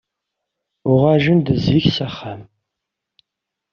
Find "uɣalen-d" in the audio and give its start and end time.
0.91-1.47